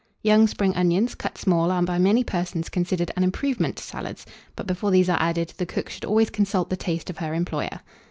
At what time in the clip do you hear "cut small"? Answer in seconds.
1.13-1.69